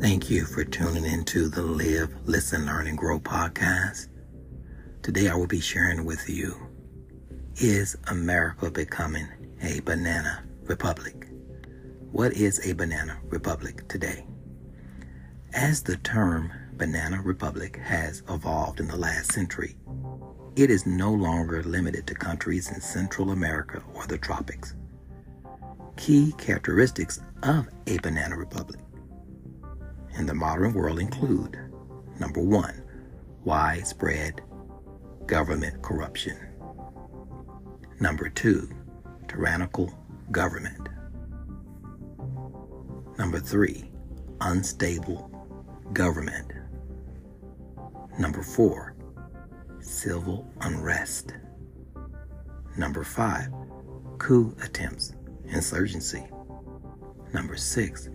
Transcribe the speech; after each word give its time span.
Thank 0.00 0.30
you 0.30 0.44
for 0.44 0.62
tuning 0.62 1.04
into 1.04 1.48
the 1.48 1.60
Live, 1.62 2.14
Listen, 2.24 2.66
Learn, 2.66 2.86
and 2.86 2.96
Grow 2.96 3.18
podcast. 3.18 4.06
Today 5.02 5.28
I 5.28 5.34
will 5.34 5.48
be 5.48 5.60
sharing 5.60 6.04
with 6.04 6.28
you 6.28 6.54
Is 7.56 7.96
America 8.06 8.70
becoming 8.70 9.26
a 9.60 9.80
banana 9.80 10.44
republic? 10.62 11.26
What 12.12 12.32
is 12.32 12.64
a 12.64 12.74
banana 12.74 13.18
republic 13.24 13.88
today? 13.88 14.24
As 15.52 15.82
the 15.82 15.96
term 15.96 16.52
banana 16.74 17.20
republic 17.20 17.74
has 17.78 18.22
evolved 18.28 18.78
in 18.78 18.86
the 18.86 18.96
last 18.96 19.32
century, 19.32 19.76
it 20.54 20.70
is 20.70 20.86
no 20.86 21.12
longer 21.12 21.64
limited 21.64 22.06
to 22.06 22.14
countries 22.14 22.70
in 22.70 22.80
Central 22.80 23.32
America 23.32 23.82
or 23.94 24.06
the 24.06 24.18
tropics. 24.18 24.76
Key 25.96 26.32
characteristics 26.38 27.20
of 27.42 27.66
a 27.88 27.98
banana 27.98 28.36
republic 28.36 28.78
in 30.18 30.26
the 30.26 30.34
modern 30.34 30.74
world 30.74 30.98
include 30.98 31.56
number 32.18 32.40
one, 32.40 32.82
widespread 33.44 34.42
government 35.26 35.80
corruption. 35.82 36.36
Number 38.00 38.28
two, 38.28 38.68
tyrannical 39.28 39.92
government. 40.32 40.88
Number 43.16 43.38
three, 43.38 43.90
unstable 44.40 45.30
government. 45.92 46.52
Number 48.18 48.42
four, 48.42 48.96
civil 49.80 50.50
unrest. 50.60 51.32
Number 52.76 53.04
five, 53.04 53.48
coup 54.18 54.54
attempts, 54.62 55.14
insurgency. 55.46 56.26
Number 57.32 57.56
six, 57.56 58.08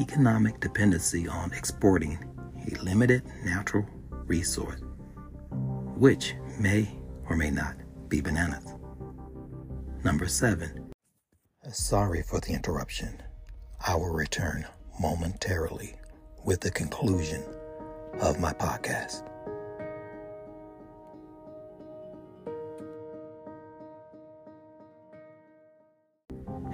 economic 0.00 0.60
dependency 0.60 1.28
on 1.28 1.52
exporting 1.52 2.18
a 2.66 2.82
limited 2.82 3.22
natural 3.44 3.86
resource, 4.26 4.80
which 5.96 6.34
may 6.58 6.88
or 7.28 7.36
may 7.36 7.50
not 7.50 7.76
be 8.08 8.20
bananas. 8.20 8.74
Number 10.04 10.26
seven, 10.26 10.90
sorry 11.72 12.22
for 12.22 12.40
the 12.40 12.52
interruption. 12.52 13.22
I 13.86 13.94
will 13.96 14.12
return 14.12 14.66
momentarily 15.00 15.94
with 16.44 16.60
the 16.60 16.70
conclusion 16.70 17.42
of 18.20 18.40
my 18.40 18.52
podcast. 18.52 19.24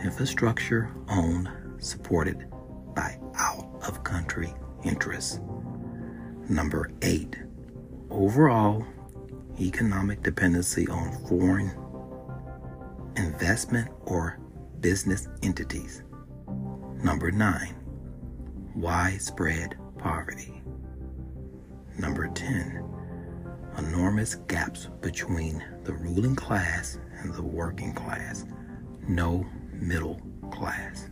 Infrastructure 0.02 0.90
owned, 1.08 1.48
supported, 1.78 2.46
country 4.14 4.54
interests. 4.84 5.40
Number 6.48 6.88
eight, 7.02 7.36
overall 8.10 8.86
economic 9.60 10.22
dependency 10.22 10.86
on 10.86 11.26
foreign 11.26 11.72
investment 13.16 13.88
or 14.02 14.38
business 14.78 15.26
entities. 15.42 16.04
Number 17.02 17.32
nine, 17.32 17.74
widespread 18.76 19.76
poverty. 19.98 20.62
Number 21.98 22.28
10, 22.28 22.84
enormous 23.78 24.36
gaps 24.46 24.90
between 25.00 25.60
the 25.82 25.94
ruling 25.94 26.36
class 26.36 27.00
and 27.18 27.34
the 27.34 27.42
working 27.42 27.92
class. 27.92 28.44
No 29.08 29.44
middle 29.72 30.20
class. 30.52 31.08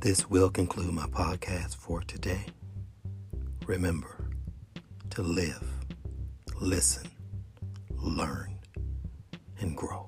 This 0.00 0.28
will 0.28 0.50
conclude 0.50 0.92
my 0.92 1.06
podcast 1.06 1.74
for 1.76 2.02
today. 2.02 2.44
Remember 3.66 4.30
to 5.10 5.22
live, 5.22 5.64
listen, 6.60 7.08
learn, 7.96 8.58
and 9.58 9.74
grow. 9.74 10.06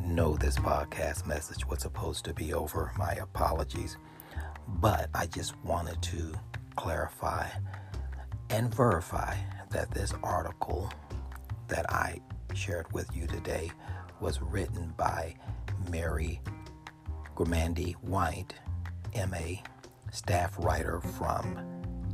Know 0.00 0.36
this 0.36 0.56
podcast 0.56 1.26
message 1.26 1.66
was 1.66 1.80
supposed 1.82 2.24
to 2.26 2.32
be 2.32 2.54
over. 2.54 2.92
My 2.96 3.12
apologies. 3.14 3.98
But 4.68 5.10
I 5.14 5.26
just 5.26 5.56
wanted 5.64 6.00
to 6.02 6.32
clarify 6.76 7.48
and 8.50 8.72
verify 8.72 9.34
that 9.70 9.90
this 9.90 10.14
article 10.22 10.90
that 11.68 11.90
I 11.90 12.20
shared 12.54 12.90
with 12.92 13.14
you 13.14 13.26
today 13.26 13.70
was 14.20 14.40
written 14.40 14.94
by 14.96 15.34
Mary 15.90 16.40
Gormandy 17.34 17.92
White, 18.02 18.54
MA, 19.14 19.56
staff 20.10 20.54
writer 20.58 21.00
from 21.00 21.58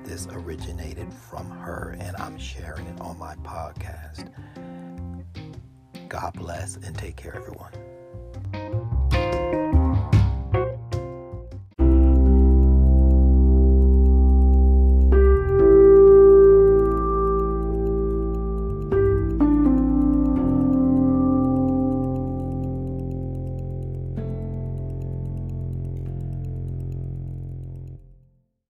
This 0.04 0.28
originated 0.32 1.12
from 1.12 1.50
her, 1.50 1.98
and 2.00 2.16
I'm 2.18 2.38
sharing 2.38 2.86
it 2.86 3.02
on 3.02 3.18
my 3.18 3.34
podcast. 3.38 4.30
God 6.08 6.34
bless 6.36 6.76
and 6.78 6.96
take 6.98 7.18
care, 7.18 7.36
everyone. 7.36 7.72